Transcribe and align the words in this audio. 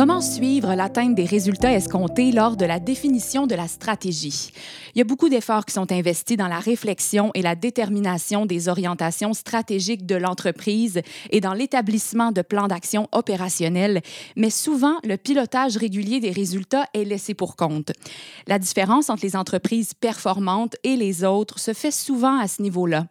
Comment 0.00 0.22
suivre 0.22 0.74
l'atteinte 0.74 1.14
des 1.14 1.26
résultats 1.26 1.74
escomptés 1.74 2.32
lors 2.32 2.56
de 2.56 2.64
la 2.64 2.80
définition 2.80 3.46
de 3.46 3.54
la 3.54 3.68
stratégie? 3.68 4.50
Il 4.94 4.98
y 4.98 5.02
a 5.02 5.04
beaucoup 5.04 5.28
d'efforts 5.28 5.66
qui 5.66 5.74
sont 5.74 5.92
investis 5.92 6.38
dans 6.38 6.48
la 6.48 6.58
réflexion 6.58 7.30
et 7.34 7.42
la 7.42 7.54
détermination 7.54 8.46
des 8.46 8.70
orientations 8.70 9.34
stratégiques 9.34 10.06
de 10.06 10.14
l'entreprise 10.14 11.02
et 11.28 11.42
dans 11.42 11.52
l'établissement 11.52 12.32
de 12.32 12.40
plans 12.40 12.66
d'action 12.66 13.08
opérationnels, 13.12 14.00
mais 14.36 14.48
souvent 14.48 14.94
le 15.04 15.18
pilotage 15.18 15.76
régulier 15.76 16.18
des 16.18 16.30
résultats 16.30 16.86
est 16.94 17.04
laissé 17.04 17.34
pour 17.34 17.54
compte. 17.54 17.92
La 18.46 18.58
différence 18.58 19.10
entre 19.10 19.26
les 19.26 19.36
entreprises 19.36 19.92
performantes 19.92 20.76
et 20.82 20.96
les 20.96 21.24
autres 21.24 21.58
se 21.58 21.74
fait 21.74 21.90
souvent 21.90 22.38
à 22.38 22.48
ce 22.48 22.62
niveau-là. 22.62 23.06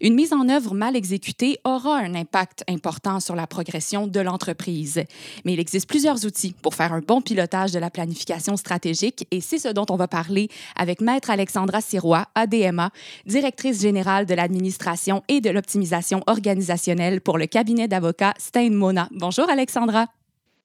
Une 0.00 0.14
mise 0.14 0.32
en 0.32 0.48
œuvre 0.48 0.74
mal 0.74 0.96
exécutée 0.96 1.58
aura 1.64 1.96
un 1.96 2.14
impact 2.14 2.64
important 2.68 3.20
sur 3.20 3.36
la 3.36 3.46
progression 3.46 4.06
de 4.06 4.20
l'entreprise, 4.20 5.02
mais 5.44 5.54
il 5.54 5.60
existe 5.60 5.88
plusieurs 5.88 6.23
outils 6.24 6.54
pour 6.62 6.74
faire 6.74 6.92
un 6.92 7.00
bon 7.00 7.20
pilotage 7.20 7.72
de 7.72 7.78
la 7.78 7.90
planification 7.90 8.56
stratégique 8.56 9.26
et 9.30 9.40
c'est 9.40 9.58
ce 9.58 9.68
dont 9.68 9.86
on 9.90 9.96
va 9.96 10.08
parler 10.08 10.48
avec 10.76 11.00
Maître 11.00 11.30
Alexandra 11.30 11.80
Sirois, 11.80 12.26
ADMA, 12.34 12.90
directrice 13.26 13.80
générale 13.80 14.26
de 14.26 14.34
l'administration 14.34 15.22
et 15.28 15.40
de 15.40 15.50
l'optimisation 15.50 16.22
organisationnelle 16.26 17.20
pour 17.20 17.38
le 17.38 17.46
cabinet 17.46 17.88
d'avocats 17.88 18.34
Stein 18.38 18.70
Mona. 18.70 19.08
Bonjour 19.12 19.48
Alexandra. 19.48 20.06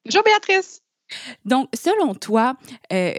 Bonjour 0.06 0.24
Béatrice. 0.24 0.82
Donc, 1.46 1.70
selon 1.74 2.14
toi, 2.14 2.56
euh, 2.94 3.14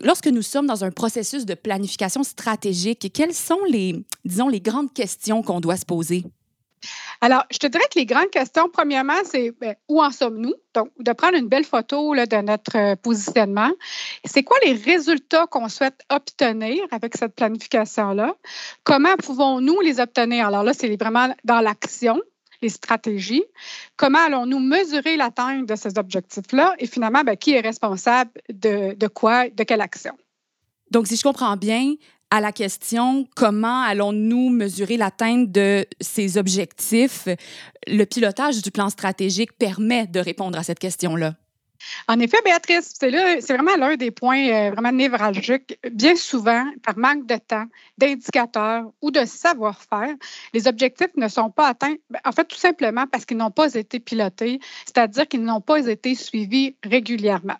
lorsque 0.00 0.26
nous 0.26 0.42
sommes 0.42 0.66
dans 0.66 0.84
un 0.84 0.90
processus 0.90 1.46
de 1.46 1.54
planification 1.54 2.24
stratégique, 2.24 3.10
quelles 3.14 3.34
sont 3.34 3.60
les, 3.68 4.04
disons, 4.24 4.48
les 4.48 4.60
grandes 4.60 4.92
questions 4.92 5.42
qu'on 5.42 5.60
doit 5.60 5.76
se 5.76 5.86
poser? 5.86 6.24
Alors, 7.20 7.44
je 7.50 7.58
te 7.58 7.66
dirais 7.66 7.84
que 7.92 7.98
les 7.98 8.06
grandes 8.06 8.30
questions, 8.30 8.68
premièrement, 8.72 9.20
c'est 9.24 9.52
ben, 9.60 9.74
où 9.88 10.02
en 10.02 10.10
sommes-nous? 10.10 10.54
Donc, 10.74 10.90
de 10.98 11.12
prendre 11.12 11.36
une 11.36 11.48
belle 11.48 11.64
photo 11.64 12.14
de 12.14 12.42
notre 12.42 12.76
euh, 12.76 12.96
positionnement. 12.96 13.70
C'est 14.24 14.42
quoi 14.42 14.56
les 14.64 14.72
résultats 14.72 15.46
qu'on 15.46 15.68
souhaite 15.68 16.00
obtenir 16.10 16.82
avec 16.90 17.16
cette 17.16 17.34
planification-là? 17.34 18.34
Comment 18.84 19.14
pouvons-nous 19.16 19.80
les 19.80 20.00
obtenir? 20.00 20.46
Alors 20.46 20.64
là, 20.64 20.72
c'est 20.74 20.94
vraiment 20.96 21.34
dans 21.44 21.60
l'action 21.60 22.20
les 22.62 22.68
stratégies. 22.68 23.44
Comment 23.96 24.20
allons-nous 24.20 24.60
mesurer 24.60 25.16
l'atteinte 25.16 25.66
de 25.66 25.74
ces 25.74 25.98
objectifs-là? 25.98 26.74
Et 26.78 26.86
finalement, 26.86 27.22
ben, 27.24 27.36
qui 27.36 27.52
est 27.52 27.60
responsable 27.60 28.30
de, 28.48 28.94
de 28.94 29.08
quoi, 29.08 29.48
de 29.50 29.64
quelle 29.64 29.80
action? 29.80 30.16
Donc, 30.90 31.08
si 31.08 31.16
je 31.16 31.22
comprends 31.22 31.56
bien, 31.56 31.94
à 32.32 32.40
la 32.40 32.50
question 32.50 33.28
comment 33.36 33.82
allons-nous 33.82 34.48
mesurer 34.48 34.96
l'atteinte 34.96 35.52
de 35.52 35.84
ces 36.00 36.38
objectifs, 36.38 37.28
le 37.86 38.04
pilotage 38.04 38.62
du 38.62 38.70
plan 38.70 38.88
stratégique 38.88 39.52
permet 39.58 40.06
de 40.06 40.18
répondre 40.18 40.58
à 40.58 40.62
cette 40.62 40.78
question-là. 40.78 41.34
En 42.08 42.18
effet, 42.20 42.38
Béatrice, 42.42 42.94
c'est 42.98 43.52
vraiment 43.52 43.76
l'un 43.76 43.96
des 43.96 44.10
points 44.10 44.48
euh, 44.48 44.70
vraiment 44.70 44.92
névralgiques. 44.92 45.78
Bien 45.92 46.16
souvent, 46.16 46.64
par 46.82 46.96
manque 46.96 47.26
de 47.26 47.36
temps, 47.36 47.66
d'indicateurs 47.98 48.84
ou 49.02 49.10
de 49.10 49.26
savoir-faire, 49.26 50.14
les 50.54 50.68
objectifs 50.68 51.14
ne 51.16 51.28
sont 51.28 51.50
pas 51.50 51.68
atteints, 51.68 51.96
ben, 52.08 52.20
en 52.24 52.32
fait, 52.32 52.44
tout 52.44 52.56
simplement 52.56 53.06
parce 53.08 53.26
qu'ils 53.26 53.36
n'ont 53.36 53.50
pas 53.50 53.74
été 53.74 54.00
pilotés, 54.00 54.58
c'est-à-dire 54.86 55.28
qu'ils 55.28 55.42
n'ont 55.42 55.60
pas 55.60 55.86
été 55.86 56.14
suivis 56.14 56.76
régulièrement. 56.82 57.58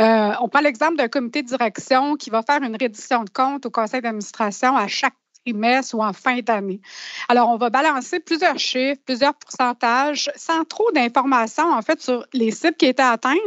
Euh, 0.00 0.32
on 0.40 0.48
prend 0.48 0.60
l'exemple 0.60 0.96
d'un 0.96 1.08
comité 1.08 1.42
de 1.42 1.48
direction 1.48 2.16
qui 2.16 2.30
va 2.30 2.42
faire 2.42 2.62
une 2.62 2.76
reddition 2.76 3.24
de 3.24 3.30
compte 3.30 3.66
au 3.66 3.70
conseil 3.70 4.00
d'administration 4.00 4.76
à 4.76 4.88
chaque 4.88 5.14
trimestre 5.44 5.94
ou 5.96 6.02
en 6.02 6.12
fin 6.12 6.38
d'année. 6.40 6.80
Alors, 7.28 7.48
on 7.50 7.56
va 7.56 7.70
balancer 7.70 8.20
plusieurs 8.20 8.58
chiffres, 8.58 9.00
plusieurs 9.04 9.34
pourcentages, 9.34 10.30
sans 10.36 10.64
trop 10.64 10.90
d'informations, 10.92 11.70
en 11.70 11.82
fait, 11.82 12.00
sur 12.00 12.24
les 12.32 12.50
cibles 12.50 12.76
qui 12.76 12.86
étaient 12.86 13.02
atteintes, 13.02 13.38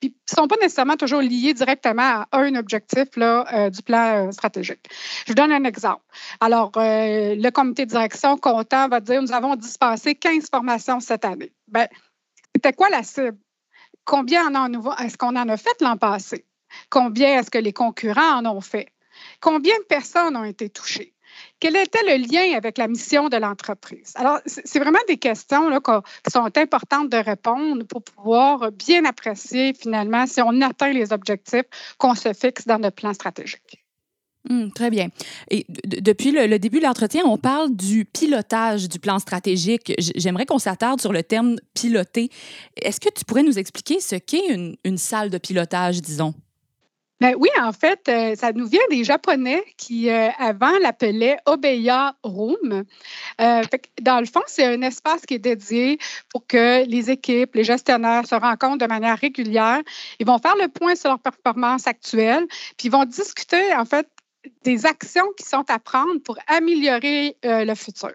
puis 0.00 0.10
qui 0.10 0.34
ne 0.34 0.42
sont 0.42 0.48
pas 0.48 0.56
nécessairement 0.60 0.96
toujours 0.96 1.20
liées 1.20 1.54
directement 1.54 2.02
à 2.02 2.28
un 2.32 2.54
objectif 2.54 3.16
là, 3.16 3.46
euh, 3.52 3.70
du 3.70 3.82
plan 3.82 4.26
euh, 4.26 4.30
stratégique. 4.30 4.90
Je 5.26 5.32
vous 5.32 5.34
donne 5.34 5.52
un 5.52 5.64
exemple. 5.64 6.02
Alors, 6.40 6.72
le 6.76 7.50
comité 7.50 7.86
de 7.86 7.90
direction 7.90 8.36
comptant 8.36 8.88
va 8.88 9.00
dire, 9.00 9.22
nous 9.22 9.32
avons 9.32 9.56
dispensé 9.56 10.14
15 10.14 10.50
formations 10.50 11.00
cette 11.00 11.24
année. 11.24 11.52
Bien, 11.66 11.86
c'était 12.54 12.72
quoi 12.72 12.90
la 12.90 13.02
cible? 13.02 13.38
Combien 14.08 14.50
est-ce 15.00 15.18
qu'on 15.18 15.36
en 15.36 15.48
a 15.50 15.56
fait 15.58 15.82
l'an 15.82 15.98
passé? 15.98 16.46
Combien 16.88 17.38
est-ce 17.38 17.50
que 17.50 17.58
les 17.58 17.74
concurrents 17.74 18.38
en 18.38 18.46
ont 18.46 18.62
fait? 18.62 18.88
Combien 19.38 19.76
de 19.76 19.84
personnes 19.84 20.34
ont 20.34 20.44
été 20.44 20.70
touchées? 20.70 21.12
Quel 21.60 21.76
était 21.76 22.02
le 22.04 22.26
lien 22.26 22.56
avec 22.56 22.78
la 22.78 22.88
mission 22.88 23.28
de 23.28 23.36
l'entreprise? 23.36 24.14
Alors, 24.16 24.40
c'est 24.46 24.78
vraiment 24.78 24.98
des 25.08 25.18
questions 25.18 25.68
qui 25.78 26.30
sont 26.32 26.50
importantes 26.56 27.10
de 27.10 27.18
répondre 27.18 27.84
pour 27.84 28.02
pouvoir 28.02 28.72
bien 28.72 29.04
apprécier 29.04 29.74
finalement 29.74 30.26
si 30.26 30.40
on 30.40 30.58
atteint 30.62 30.90
les 30.90 31.12
objectifs 31.12 31.66
qu'on 31.98 32.14
se 32.14 32.32
fixe 32.32 32.66
dans 32.66 32.78
notre 32.78 32.96
plan 32.96 33.12
stratégique. 33.12 33.84
Hum, 34.48 34.72
très 34.72 34.90
bien. 34.90 35.08
Et 35.50 35.66
depuis 35.68 36.30
le, 36.30 36.58
début 36.58 36.78
de 36.78 36.84
l'entretien, 36.84 37.22
on 37.26 37.36
parle 37.36 37.74
du 37.74 38.04
pilotage 38.04 38.88
du 38.88 38.98
plan 38.98 39.18
stratégique. 39.18 39.92
J'aimerais 40.16 40.46
qu'on 40.46 40.58
s'attarde 40.58 41.00
sur 41.00 41.12
le 41.12 41.22
terme 41.22 41.56
piloter. 41.74 42.30
Est-ce 42.80 43.00
que 43.00 43.10
tu 43.10 43.24
pourrais 43.24 43.42
nous 43.42 43.58
expliquer 43.58 44.00
ce 44.00 44.16
qu'est 44.16 44.48
une, 44.84 44.98
salle 44.98 45.30
de 45.30 45.38
pilotage, 45.38 46.00
disons? 46.00 46.34
Ben 47.20 47.34
oui, 47.36 47.48
en 47.60 47.72
fait, 47.72 48.08
euh, 48.08 48.36
ça 48.36 48.52
nous 48.52 48.68
vient 48.68 48.80
des 48.90 49.02
Japonais 49.02 49.64
qui, 49.76 50.08
euh, 50.08 50.28
avant, 50.38 50.78
l'appelaient 50.78 51.36
Obeya 51.46 52.14
Room. 52.22 52.84
Euh, 53.40 53.62
dans 54.00 54.20
le 54.20 54.26
fond, 54.26 54.42
c'est 54.46 54.64
un 54.64 54.80
espace 54.82 55.26
qui 55.26 55.34
est 55.34 55.40
dédié 55.40 55.98
pour 56.30 56.46
que 56.46 56.86
les 56.86 57.10
équipes, 57.10 57.56
les 57.56 57.64
gestionnaires 57.64 58.24
se 58.24 58.36
rencontrent 58.36 58.78
de 58.78 58.86
manière 58.86 59.18
régulière. 59.18 59.80
Ils 60.20 60.26
vont 60.26 60.38
faire 60.38 60.54
le 60.56 60.68
point 60.68 60.94
sur 60.94 61.10
leur 61.10 61.18
performance 61.18 61.88
actuelle, 61.88 62.46
puis 62.76 62.86
ils 62.86 62.92
vont 62.92 63.04
discuter, 63.04 63.74
en 63.74 63.84
fait, 63.84 64.06
des 64.64 64.86
actions 64.86 65.26
qui 65.36 65.44
sont 65.44 65.64
à 65.68 65.78
prendre 65.78 66.20
pour 66.22 66.38
améliorer 66.46 67.36
euh, 67.44 67.64
le 67.64 67.74
futur. 67.74 68.12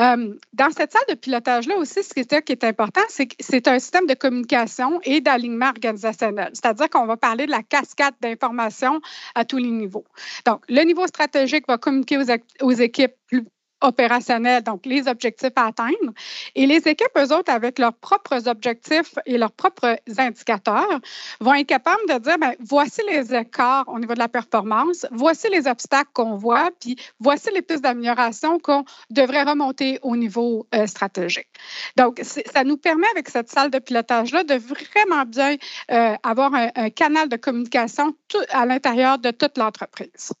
Euh, 0.00 0.34
dans 0.52 0.70
cette 0.70 0.92
salle 0.92 1.04
de 1.08 1.14
pilotage-là 1.14 1.76
aussi, 1.76 2.02
ce 2.02 2.12
qui 2.14 2.20
est, 2.20 2.64
important, 2.64 3.02
c'est 3.08 3.26
que 3.26 3.36
c'est 3.40 3.68
un 3.68 3.78
système 3.78 4.06
de 4.06 4.14
communication 4.14 5.00
et 5.04 5.20
d'alignement 5.20 5.68
organisationnel. 5.68 6.50
C'est-à-dire 6.52 6.90
qu'on 6.90 7.06
va 7.06 7.16
parler 7.16 7.46
de 7.46 7.50
la 7.50 7.62
cascade 7.62 8.14
d'informations 8.20 9.00
à 9.34 9.44
tous 9.44 9.58
les 9.58 9.70
niveaux. 9.70 10.04
Donc, 10.44 10.62
le 10.68 10.82
niveau 10.82 11.06
stratégique 11.06 11.64
va 11.68 11.78
communiquer 11.78 12.18
aux, 12.18 12.66
aux 12.66 12.72
équipes 12.72 13.14
plus 13.26 13.44
opérationnels, 13.80 14.62
donc 14.62 14.86
les 14.86 15.08
objectifs 15.08 15.52
à 15.56 15.66
atteindre. 15.66 16.12
Et 16.54 16.66
les 16.66 16.88
équipes, 16.88 17.16
eux 17.18 17.32
autres, 17.34 17.52
avec 17.52 17.78
leurs 17.78 17.94
propres 17.94 18.48
objectifs 18.48 19.14
et 19.26 19.38
leurs 19.38 19.52
propres 19.52 19.98
indicateurs, 20.18 21.00
vont 21.40 21.54
être 21.54 21.66
capables 21.66 22.02
de 22.08 22.18
dire, 22.18 22.38
bien, 22.38 22.52
voici 22.60 23.02
les 23.08 23.34
écarts 23.34 23.84
au 23.88 23.98
niveau 23.98 24.14
de 24.14 24.18
la 24.18 24.28
performance, 24.28 25.06
voici 25.10 25.48
les 25.50 25.66
obstacles 25.66 26.10
qu'on 26.12 26.36
voit, 26.36 26.70
puis 26.80 26.96
voici 27.20 27.50
les 27.54 27.62
pistes 27.62 27.82
d'amélioration 27.82 28.58
qu'on 28.58 28.84
devrait 29.10 29.42
remonter 29.42 29.98
au 30.02 30.16
niveau 30.16 30.66
euh, 30.74 30.86
stratégique. 30.86 31.48
Donc, 31.96 32.20
ça 32.22 32.64
nous 32.64 32.76
permet, 32.76 33.06
avec 33.08 33.28
cette 33.28 33.50
salle 33.50 33.70
de 33.70 33.78
pilotage-là, 33.78 34.44
de 34.44 34.54
vraiment 34.54 35.24
bien 35.24 35.56
euh, 35.90 36.14
avoir 36.22 36.54
un, 36.54 36.90
canal 36.90 37.28
de 37.28 37.36
communication 37.36 38.14
à 38.50 38.66
l'intérieur 38.66 39.18
de 39.18 39.30
toute 39.30 39.58
l'entreprise. 39.58 40.32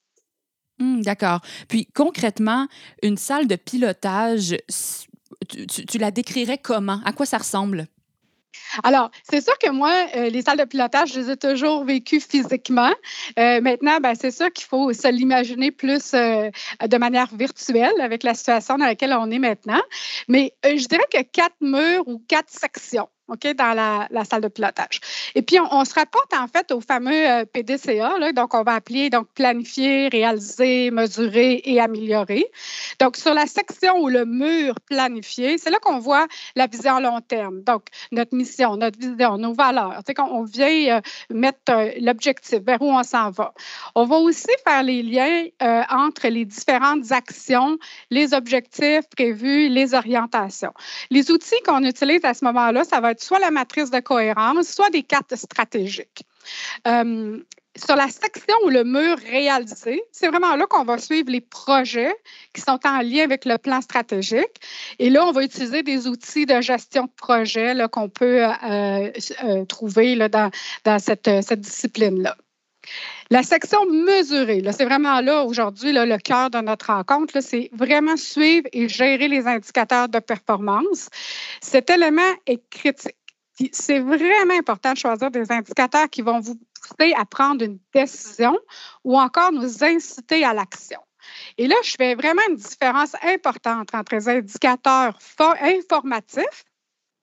Mmh, 0.78 1.02
d'accord. 1.02 1.40
Puis 1.68 1.86
concrètement, 1.86 2.66
une 3.02 3.16
salle 3.16 3.46
de 3.46 3.56
pilotage, 3.56 4.56
tu, 5.48 5.98
la 5.98 6.10
décrirais 6.10 6.58
comment? 6.58 7.00
À 7.04 7.12
quoi 7.12 7.26
ça 7.26 7.38
ressemble? 7.38 7.86
Alors, 8.82 9.10
c'est 9.28 9.42
sûr 9.42 9.56
que 9.58 9.70
moi, 9.70 9.92
euh, 10.16 10.28
les 10.28 10.42
salles 10.42 10.58
de 10.58 10.64
pilotage, 10.64 11.12
je 11.12 11.20
les 11.20 11.30
ai 11.30 11.36
toujours 11.36 11.84
vécues 11.84 12.20
physiquement. 12.20 12.92
Euh, 13.38 13.60
maintenant, 13.60 13.98
ben, 14.00 14.14
c'est 14.14 14.30
sûr 14.30 14.52
qu'il 14.52 14.66
faut 14.66 14.92
se 14.92 15.08
l'imaginer 15.08 15.70
plus 15.70 16.14
euh, 16.14 16.50
de 16.86 16.96
manière 16.96 17.34
virtuelle 17.34 17.98
avec 18.00 18.22
la 18.22 18.34
situation 18.34 18.76
dans 18.78 18.86
laquelle 18.86 19.14
on 19.18 19.30
est 19.30 19.38
maintenant. 19.38 19.82
Mais 20.28 20.52
je 20.64 20.86
dirais 20.86 21.06
que 21.12 21.22
quatre 21.22 21.56
murs 21.60 22.06
ou 22.06 22.22
quatre 22.26 22.50
sections. 22.50 23.08
OK, 23.28 23.54
dans 23.54 23.74
la, 23.74 24.24
salle 24.24 24.42
de 24.42 24.48
pilotage. 24.48 25.00
Et 25.34 25.42
puis, 25.42 25.58
on, 25.58 25.84
se 25.84 25.94
rapporte 25.94 26.32
en 26.32 26.46
fait 26.46 26.70
au 26.70 26.80
fameux 26.80 27.28
euh, 27.28 27.44
PDCA, 27.44 28.32
donc 28.32 28.54
on 28.54 28.62
va 28.62 28.74
appeler 28.74 29.10
donc 29.10 29.26
planifier, 29.34 30.08
réaliser, 30.08 30.92
mesurer 30.92 31.60
et 31.64 31.80
améliorer. 31.80 32.46
Donc, 33.00 33.16
sur 33.16 33.34
la 33.34 33.46
section 33.46 33.98
où 33.98 34.08
le 34.08 34.24
mur 34.24 34.76
planifié, 34.88 35.58
c'est 35.58 35.70
là 35.70 35.78
qu'on 35.80 35.98
voit 35.98 36.26
la 36.54 36.68
vision 36.68 36.96
à 36.96 37.00
long 37.00 37.20
terme. 37.20 37.62
Donc, 37.62 37.86
notre 38.12 38.34
mission, 38.36 38.76
notre 38.76 38.98
vision, 38.98 39.38
nos 39.38 39.54
valeurs. 39.54 40.02
Tu 40.06 40.12
sais, 40.16 40.20
on 40.20 40.44
vient 40.44 40.96
euh, 40.96 41.00
mettre 41.30 41.58
euh, 41.70 41.90
l'objectif, 42.00 42.60
vers 42.60 42.80
où 42.80 42.92
on 42.92 43.02
s'en 43.02 43.30
va. 43.30 43.54
On 43.96 44.04
va 44.04 44.16
aussi 44.18 44.46
faire 44.64 44.84
les 44.84 45.02
liens 45.02 45.46
entre 45.90 46.28
les 46.28 46.44
différentes 46.44 47.10
actions, 47.10 47.78
les 48.10 48.34
objectifs 48.34 49.08
prévus, 49.16 49.68
les 49.68 49.94
orientations. 49.94 50.72
Les 51.10 51.30
outils 51.30 51.60
qu'on 51.64 51.82
utilise 51.82 52.24
à 52.24 52.34
ce 52.34 52.44
moment-là, 52.44 52.84
ça 52.84 53.00
va 53.00 53.12
être 53.12 53.15
soit 53.20 53.38
la 53.38 53.50
matrice 53.50 53.90
de 53.90 54.00
cohérence, 54.00 54.68
soit 54.68 54.90
des 54.90 55.02
cartes 55.02 55.34
stratégiques. 55.36 56.24
Euh, 56.86 57.38
sur 57.76 57.94
la 57.94 58.08
section 58.08 58.54
où 58.64 58.70
le 58.70 58.84
mur 58.84 59.18
réalisé, 59.18 60.02
c'est 60.12 60.28
vraiment 60.28 60.56
là 60.56 60.66
qu'on 60.66 60.84
va 60.84 60.98
suivre 60.98 61.30
les 61.30 61.40
projets 61.40 62.14
qui 62.52 62.60
sont 62.60 62.78
en 62.84 63.00
lien 63.02 63.24
avec 63.24 63.44
le 63.44 63.58
plan 63.58 63.80
stratégique. 63.80 64.60
Et 64.98 65.10
là, 65.10 65.26
on 65.26 65.32
va 65.32 65.42
utiliser 65.42 65.82
des 65.82 66.06
outils 66.06 66.46
de 66.46 66.60
gestion 66.60 67.04
de 67.04 67.10
projet 67.16 67.74
qu'on 67.92 68.08
peut 68.08 68.44
euh, 68.44 69.10
euh, 69.44 69.64
trouver 69.66 70.16
dans, 70.28 70.50
cette 70.98 71.52
discipline-là. 71.52 72.36
La 73.30 73.42
section 73.42 73.84
mesurée, 73.86 74.62
c'est 74.72 74.84
vraiment 74.84 75.20
là 75.20 75.44
aujourd'hui 75.44 75.92
le 75.92 76.18
cœur 76.18 76.50
de 76.50 76.58
notre 76.58 76.86
rencontre, 76.86 77.40
c'est 77.40 77.70
vraiment 77.72 78.16
suivre 78.16 78.66
et 78.72 78.88
gérer 78.88 79.28
les 79.28 79.46
indicateurs 79.46 80.08
de 80.08 80.18
performance. 80.18 81.08
Cet 81.60 81.90
élément 81.90 82.32
est 82.46 82.62
critique. 82.70 83.16
C'est 83.72 84.00
vraiment 84.00 84.58
important 84.58 84.92
de 84.92 84.98
choisir 84.98 85.30
des 85.30 85.50
indicateurs 85.50 86.10
qui 86.10 86.22
vont 86.22 86.40
vous 86.40 86.58
pousser 86.80 87.14
à 87.14 87.24
prendre 87.24 87.64
une 87.64 87.78
décision 87.94 88.58
ou 89.02 89.18
encore 89.18 89.50
nous 89.50 89.82
inciter 89.82 90.44
à 90.44 90.52
l'action. 90.52 91.00
Et 91.58 91.66
là, 91.66 91.76
je 91.82 91.94
fais 91.98 92.14
vraiment 92.14 92.42
une 92.48 92.56
différence 92.56 93.14
importante 93.22 93.94
entre 93.94 94.14
les 94.14 94.28
indicateurs 94.28 95.18
informatifs 95.62 96.64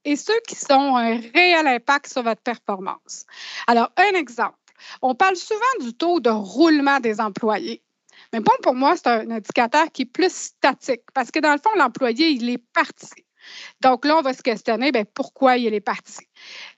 et 0.05 0.15
ceux 0.15 0.39
qui 0.47 0.57
ont 0.71 0.97
un 0.97 1.19
réel 1.33 1.67
impact 1.67 2.07
sur 2.11 2.23
votre 2.23 2.41
performance. 2.41 3.25
Alors, 3.67 3.91
un 3.97 4.17
exemple. 4.17 4.57
On 5.01 5.15
parle 5.15 5.35
souvent 5.35 5.61
du 5.81 5.93
taux 5.93 6.19
de 6.19 6.29
roulement 6.29 6.99
des 6.99 7.19
employés. 7.19 7.83
Mais 8.31 8.39
bon, 8.39 8.53
pour 8.61 8.73
moi, 8.73 8.95
c'est 8.95 9.07
un 9.07 9.29
indicateur 9.31 9.91
qui 9.91 10.03
est 10.03 10.05
plus 10.05 10.33
statique 10.33 11.03
parce 11.13 11.31
que 11.31 11.39
dans 11.39 11.53
le 11.53 11.59
fond, 11.59 11.69
l'employé, 11.77 12.29
il 12.29 12.49
est 12.49 12.63
parti. 12.73 13.07
Donc 13.81 14.05
là, 14.05 14.17
on 14.17 14.21
va 14.21 14.33
se 14.33 14.41
questionner 14.41 14.91
bien, 14.91 15.03
pourquoi 15.13 15.57
il 15.57 15.73
est 15.73 15.81
parti? 15.81 16.25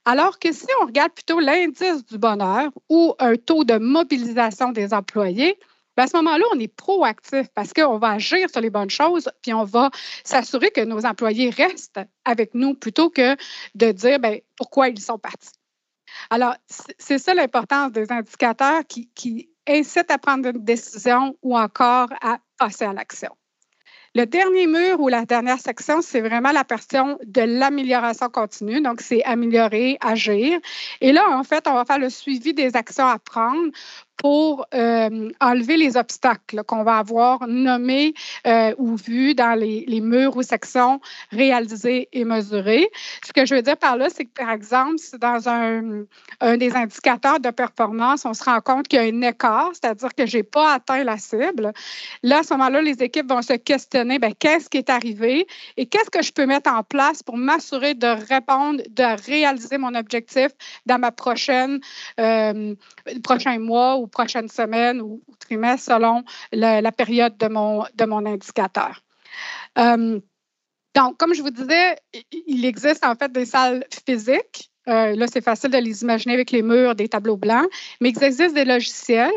Alors 0.04 0.40
que 0.40 0.52
si 0.52 0.66
on 0.82 0.86
regarde 0.86 1.12
plutôt 1.14 1.40
l'indice 1.40 2.06
du 2.06 2.18
bonheur 2.18 2.72
ou 2.90 3.14
un 3.20 3.36
taux 3.36 3.64
de 3.64 3.78
mobilisation 3.78 4.72
des 4.72 4.94
employés, 4.94 5.58
bien, 5.96 6.06
à 6.06 6.08
ce 6.08 6.18
moment-là, 6.18 6.44
on 6.54 6.60
est 6.60 6.68
proactif 6.68 7.48
parce 7.54 7.74
qu'on 7.74 7.98
va 7.98 8.12
agir 8.12 8.50
sur 8.50 8.62
les 8.62 8.70
bonnes 8.70 8.90
choses, 8.90 9.30
puis 9.42 9.54
on 9.54 9.64
va 9.64 9.92
s'assurer 10.24 10.72
que 10.72 10.82
nos 10.82 11.06
employés 11.06 11.50
restent 11.52 12.00
avec 12.26 12.54
nous 12.54 12.74
plutôt 12.74 13.10
que 13.10 13.36
de 13.76 13.92
dire 13.92 14.20
bien, 14.20 14.38
pourquoi 14.58 14.90
ils 14.90 15.00
sont 15.00 15.20
partis. 15.20 15.52
Alors, 16.30 16.56
c'est 16.98 17.18
ça 17.18 17.34
l'importance 17.34 17.92
des 17.92 18.12
indicateurs 18.12 18.82
qui, 18.88 19.50
incitent 19.68 20.12
à 20.12 20.20
prendre 20.20 20.48
une 20.50 20.64
décision 20.64 21.36
ou 21.42 21.58
encore 21.58 22.10
à 22.22 22.38
passer 22.60 22.86
à 22.86 22.94
l'action. 22.94 23.36
Le 24.14 24.26
dernier 24.26 24.68
mur 24.68 25.02
ou 25.02 25.08
la 25.08 25.26
dernière 25.26 25.60
section, 25.60 26.02
c'est 26.02 26.22
vraiment 26.22 26.52
la 26.52 26.64
portion 26.64 27.18
de 27.26 27.42
l'amélioration 27.42 28.30
continue. 28.30 28.80
Donc, 28.80 29.02
c'est 29.02 29.24
améliorer, 29.24 29.98
agir. 30.02 30.60
Et 31.02 31.12
là, 31.12 31.32
en 31.32 31.44
fait, 31.44 31.68
on 31.68 31.74
va 31.74 31.84
faire 31.84 32.00
le 32.00 32.10
suivi 32.10 32.54
des 32.54 32.76
actions 32.76 33.08
à 33.08 33.20
prendre 33.20 33.72
pour 34.18 34.66
euh, 34.74 35.30
enlever 35.42 35.78
les 35.78 35.98
obstacles 35.98 36.64
qu'on 36.64 36.84
va 36.84 36.98
avoir 36.98 37.48
nommés 37.48 38.14
euh, 38.48 38.74
ou 38.78 38.96
vus 38.96 39.36
dans 39.36 39.58
les, 39.60 39.86
murs 40.02 40.36
ou 40.38 40.44
sections 40.44 41.00
réalisées 41.32 42.10
et 42.14 42.26
mesurées. 42.26 42.90
Ce 43.26 43.34
que 43.34 43.46
je 43.46 43.56
veux 43.56 43.62
dire 43.62 43.78
par 43.78 43.98
là, 43.98 44.08
c'est 44.10 44.26
que, 44.26 44.34
par 44.34 44.52
exemple, 44.52 44.98
si 44.98 45.18
dans 45.18 45.50
un, 45.50 46.04
un, 46.42 46.58
des 46.58 46.76
indicateurs 46.76 47.40
de 47.40 47.50
performance, 47.50 48.26
on 48.26 48.34
se 48.34 48.44
rend 48.44 48.62
compte 48.62 48.88
qu'il 48.88 49.00
y 49.00 49.02
a 49.02 49.06
un 49.06 49.22
écart, 49.22 49.72
c'est-à-dire 49.74 50.14
que 50.16 50.26
je 50.26 50.38
n'ai 50.38 50.44
pas 50.44 50.74
atteint 50.74 51.04
la 51.04 51.18
cible, 51.18 51.72
là, 52.24 52.40
à 52.40 52.44
ce 52.44 52.54
moment-là, 52.54 52.82
les 52.82 53.02
équipes 53.04 53.30
vont 53.30 53.42
se 53.42 53.54
questionner, 53.54 54.20
bien, 54.20 54.32
qu'est-ce 54.38 54.70
qui 54.70 54.78
est 54.78 54.90
arrivé 54.90 55.48
et 55.78 55.86
qu'est-ce 55.86 56.10
que 56.10 56.22
je 56.22 56.32
peux 56.32 56.46
mettre 56.46 56.72
en 56.72 56.84
place 56.84 57.24
pour 57.24 57.38
m'assurer 57.38 57.94
de 57.94 58.08
répondre, 58.08 58.82
de 58.90 59.26
réaliser 59.26 59.78
mon 59.78 59.96
objectif 59.96 60.50
dans 60.86 61.00
ma 61.00 61.12
prochaine, 61.12 61.80
euh, 62.20 62.76
prochain 63.24 63.60
mois 63.60 63.98
ou 63.98 64.05
prochaines 64.08 64.50
semaines 64.50 65.02
ou, 65.02 65.22
trimestres 65.40 65.86
selon 65.86 66.24
la, 66.52 66.92
période 66.92 67.38
de 67.38 67.48
mon, 67.48 67.86
de 67.96 68.06
mon 68.06 68.26
indicateur. 68.26 69.02
Euh, 69.78 70.20
donc, 70.96 71.18
comme 71.18 71.34
je 71.34 71.42
vous 71.42 71.50
disais, 71.50 71.98
il 72.48 72.66
existe 72.66 73.06
en 73.06 73.16
fait 73.16 73.32
des 73.32 73.46
salles 73.46 73.86
physiques. 74.08 74.72
Euh, 74.88 75.16
là, 75.16 75.26
c'est 75.28 75.42
facile 75.44 75.72
de 75.72 75.78
les 75.80 76.04
imaginer 76.04 76.36
avec 76.36 76.52
les 76.52 76.62
murs 76.62 76.94
des 76.94 77.10
tableaux 77.10 77.38
blancs, 77.38 77.68
mais 78.02 78.12
il 78.12 78.24
existe 78.24 78.54
des 78.54 78.66
logiciels 78.66 79.34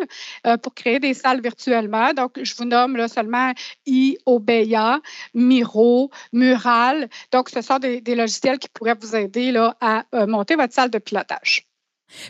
euh, 0.46 0.58
pour 0.58 0.74
créer 0.74 1.00
des 1.00 1.14
salles 1.14 1.40
virtuellement. 1.40 2.12
Donc, 2.12 2.38
je 2.40 2.54
vous 2.54 2.66
nomme 2.66 2.96
là, 2.96 3.08
seulement 3.08 3.52
iOBEA, 3.86 5.00
Miro, 5.34 6.10
Mural. 6.32 7.08
Donc, 7.32 7.48
ce 7.48 7.62
sont 7.62 7.78
des, 7.78 8.02
des 8.02 8.14
logiciels 8.14 8.58
qui 8.58 8.68
pourraient 8.68 8.96
vous 9.00 9.16
aider 9.16 9.50
là, 9.50 9.74
à 9.80 10.04
monter 10.26 10.54
votre 10.54 10.74
salle 10.74 10.90
de 10.90 10.98
pilotage. 10.98 11.67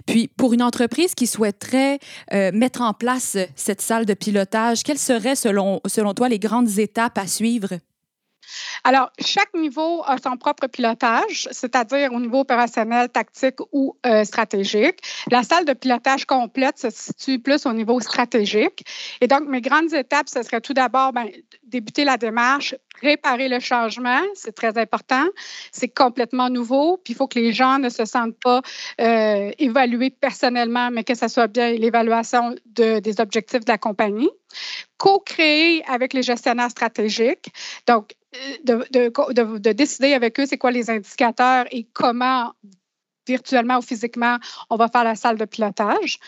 Puis, 0.07 0.29
pour 0.29 0.53
une 0.53 0.63
entreprise 0.63 1.15
qui 1.15 1.27
souhaiterait 1.27 1.99
euh, 2.33 2.51
mettre 2.53 2.83
en 2.83 2.93
place 2.95 3.37
cette 3.57 3.81
salle 3.81 4.07
de 4.07 4.15
pilotage, 4.15 4.83
quelles 4.83 4.99
seraient, 4.99 5.37
selon, 5.37 5.81
selon 5.87 6.15
toi, 6.15 6.29
les 6.29 6.39
grandes 6.39 6.79
étapes 6.79 7.19
à 7.19 7.27
suivre? 7.27 7.79
Alors, 8.85 9.11
chaque 9.21 9.53
niveau 9.55 10.03
a 10.07 10.17
son 10.19 10.37
propre 10.37 10.67
pilotage, 10.67 11.49
c'est-à-dire 11.51 12.13
au 12.13 12.21
niveau 12.21 12.41
opérationnel, 12.41 13.09
tactique 13.09 13.57
ou 13.73 13.97
euh, 14.07 14.25
stratégique. 14.25 15.01
La 15.31 15.43
salle 15.43 15.65
de 15.65 15.73
pilotage 15.73 16.25
complète 16.25 16.79
se 16.79 16.91
situe 16.91 17.39
plus 17.39 17.67
au 17.67 17.73
niveau 17.73 18.01
stratégique. 18.01 18.85
Et 19.21 19.27
donc, 19.27 19.43
mes 19.49 19.61
grandes 19.61 19.93
étapes, 19.93 20.29
ce 20.29 20.43
serait 20.43 20.61
tout 20.61 20.75
d'abord 20.75 21.13
ben, 21.13 21.29
débuter 21.69 22.05
la 22.05 22.17
démarche, 22.17 22.75
préparer 22.95 23.49
le 23.49 23.61
changement, 23.61 24.21
c'est 24.35 24.55
très 24.55 24.77
important. 24.79 25.25
C'est 25.73 25.89
complètement 25.89 26.51
nouveau, 26.51 26.99
puis 26.99 27.13
il 27.13 27.17
faut 27.17 27.29
que 27.29 27.39
les 27.39 27.53
gens 27.53 27.79
ne 27.79 27.89
se 27.89 28.05
sentent 28.05 28.39
pas 28.43 28.63
euh, 29.01 29.51
évalués 29.59 30.11
personnellement, 30.11 30.91
mais 30.91 31.05
que 31.05 31.15
ce 31.15 31.29
soit 31.29 31.47
bien 31.47 31.73
l'évaluation 31.73 32.55
de, 32.67 32.99
des 32.99 33.21
objectifs 33.21 33.65
de 33.65 33.71
la 33.71 33.79
compagnie. 33.79 34.31
Co-créer 34.97 35.85
avec 35.87 36.13
les 36.13 36.23
gestionnaires 36.23 36.71
stratégiques. 36.71 37.53
Donc, 37.87 38.15
de, 38.65 38.85
de, 38.93 39.73
décider 39.73 40.13
avec 40.13 40.39
eux 40.39 40.45
c'est 40.45 40.59
quoi 40.59 40.71
les 40.71 40.91
indicateurs 40.91 41.65
et 41.71 41.87
comment 41.95 42.53
virtuellement 43.29 43.79
ou 43.79 43.83
physiquement, 43.83 44.37
on 44.71 44.77
va 44.77 44.89
faire 44.89 45.05
la 45.05 45.15
salle 45.15 45.39
de 45.39 45.45
pilotage. 45.45 46.19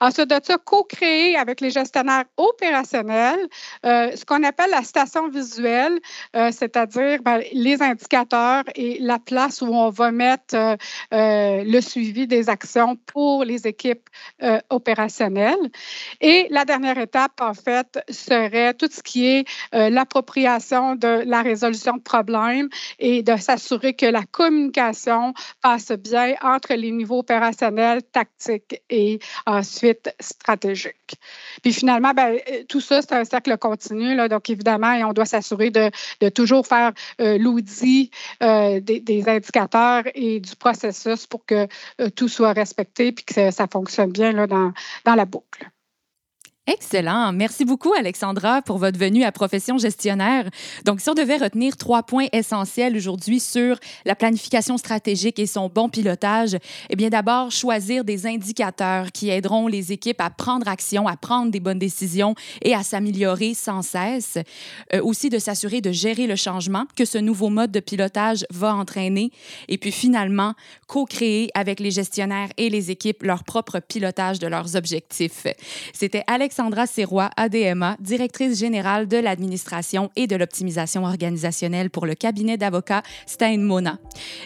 Ensuite 0.00 0.28
de 0.28 0.40
ça, 0.42 0.58
co-créer 0.58 1.36
avec 1.36 1.60
les 1.60 1.70
gestionnaires 1.70 2.24
opérationnels 2.36 3.48
euh, 3.84 4.10
ce 4.14 4.24
qu'on 4.24 4.42
appelle 4.42 4.70
la 4.70 4.82
station 4.82 5.28
visuelle, 5.28 5.98
euh, 6.36 6.50
c'est-à-dire 6.52 7.22
ben, 7.22 7.42
les 7.52 7.82
indicateurs 7.82 8.64
et 8.74 8.98
la 9.00 9.18
place 9.18 9.62
où 9.62 9.66
on 9.66 9.90
va 9.90 10.10
mettre 10.10 10.54
euh, 10.54 10.76
le 11.64 11.80
suivi 11.80 12.26
des 12.26 12.48
actions 12.48 12.96
pour 12.96 13.44
les 13.44 13.66
équipes 13.66 14.08
opérationnelles. 14.70 15.70
Et 16.20 16.46
la 16.50 16.64
dernière 16.64 16.98
étape, 16.98 17.40
en 17.40 17.54
fait, 17.54 17.98
serait 18.10 18.74
tout 18.74 18.88
ce 18.90 19.02
qui 19.02 19.26
est 19.26 19.44
l'appropriation 19.72 20.94
de 20.94 21.22
la 21.24 21.42
résolution 21.42 21.96
de 21.96 22.02
problèmes 22.02 22.68
et 22.98 23.22
de 23.22 23.36
s'assurer 23.36 23.94
que 23.94 24.06
la 24.06 24.22
communication 24.24 25.34
passe 25.62 25.92
bien 25.92 26.34
entre 26.48 26.74
les 26.74 26.90
niveaux 26.90 27.18
opérationnels, 27.18 28.02
tactiques 28.02 28.82
et 28.90 29.18
ensuite 29.46 30.14
stratégiques. 30.20 31.16
Puis 31.62 31.72
finalement, 31.72 32.12
ben, 32.12 32.38
tout 32.68 32.80
ça, 32.80 33.02
c'est 33.02 33.12
un 33.12 33.24
cercle 33.24 33.56
continu. 33.58 34.16
Donc, 34.28 34.50
évidemment, 34.50 34.94
on 35.08 35.12
doit 35.12 35.26
s'assurer 35.26 35.70
de, 35.70 35.90
toujours 36.30 36.66
faire 36.66 36.92
euh, 37.20 37.38
l'audit 37.38 38.10
euh, 38.42 38.80
des, 38.80 39.24
indicateurs 39.28 40.04
et 40.14 40.40
du 40.40 40.56
processus 40.56 41.26
pour 41.26 41.44
que 41.44 41.66
euh, 42.00 42.10
tout 42.10 42.28
soit 42.28 42.52
respecté 42.52 43.08
et 43.08 43.14
que 43.14 43.50
ça 43.50 43.66
fonctionne 43.66 44.12
bien 44.12 44.32
là, 44.32 44.46
dans 44.46 45.14
la 45.14 45.24
boucle. 45.24 45.68
Excellent. 46.70 47.32
Merci 47.32 47.64
beaucoup, 47.64 47.94
Alexandra, 47.94 48.60
pour 48.60 48.76
votre 48.76 48.98
venue 48.98 49.24
à 49.24 49.32
Profession 49.32 49.78
gestionnaire. 49.78 50.50
Donc, 50.84 51.00
si 51.00 51.08
on 51.08 51.14
devait 51.14 51.38
retenir 51.38 51.78
trois 51.78 52.02
points 52.02 52.26
essentiels 52.30 52.94
aujourd'hui 52.94 53.40
sur 53.40 53.78
la 54.04 54.14
planification 54.14 54.76
stratégique 54.76 55.38
et 55.38 55.46
son 55.46 55.70
bon 55.70 55.88
pilotage, 55.88 56.58
eh 56.90 56.94
bien, 56.96 57.08
d'abord, 57.08 57.50
choisir 57.50 58.04
des 58.04 58.26
indicateurs 58.26 59.12
qui 59.12 59.30
aideront 59.30 59.66
les 59.66 59.92
équipes 59.92 60.20
à 60.20 60.28
prendre 60.28 60.68
action, 60.68 61.08
à 61.08 61.16
prendre 61.16 61.50
des 61.50 61.58
bonnes 61.58 61.78
décisions 61.78 62.34
et 62.60 62.74
à 62.74 62.82
s'améliorer 62.82 63.54
sans 63.54 63.80
cesse. 63.80 64.36
Euh, 64.92 65.00
aussi, 65.00 65.30
de 65.30 65.38
s'assurer 65.38 65.80
de 65.80 65.90
gérer 65.90 66.26
le 66.26 66.36
changement 66.36 66.84
que 66.96 67.06
ce 67.06 67.16
nouveau 67.16 67.48
mode 67.48 67.70
de 67.70 67.80
pilotage 67.80 68.44
va 68.50 68.74
entraîner. 68.74 69.30
Et 69.68 69.78
puis, 69.78 69.90
finalement, 69.90 70.52
co-créer 70.86 71.48
avec 71.54 71.80
les 71.80 71.92
gestionnaires 71.92 72.50
et 72.58 72.68
les 72.68 72.90
équipes 72.90 73.22
leur 73.22 73.44
propre 73.44 73.80
pilotage 73.80 74.38
de 74.38 74.48
leurs 74.48 74.76
objectifs. 74.76 75.46
C'était 75.94 76.24
Alex 76.26 76.57
Alexandra 76.58 76.88
Serrois, 76.88 77.30
ADMA, 77.36 77.96
directrice 78.00 78.58
générale 78.58 79.06
de 79.06 79.16
l'administration 79.16 80.10
et 80.16 80.26
de 80.26 80.34
l'optimisation 80.34 81.04
organisationnelle 81.04 81.88
pour 81.88 82.04
le 82.04 82.16
cabinet 82.16 82.56
d'avocats 82.56 83.04
Stein 83.26 83.58
Mona. 83.58 83.98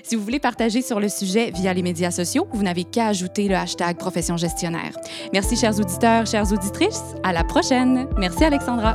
Si 0.02 0.14
vous 0.14 0.22
voulez 0.22 0.38
partager 0.38 0.82
sur 0.82 1.00
le 1.00 1.08
sujet 1.08 1.50
via 1.52 1.72
les 1.72 1.80
médias 1.80 2.10
sociaux, 2.10 2.46
vous 2.52 2.62
n'avez 2.62 2.84
qu'à 2.84 3.06
ajouter 3.06 3.48
le 3.48 3.54
hashtag 3.54 3.96
profession 3.96 4.36
gestionnaire. 4.36 4.94
Merci, 5.32 5.56
chers 5.56 5.80
auditeurs, 5.80 6.26
chères 6.26 6.52
auditrices. 6.52 7.02
À 7.22 7.32
la 7.32 7.44
prochaine. 7.44 8.06
Merci, 8.18 8.44
Alexandra. 8.44 8.94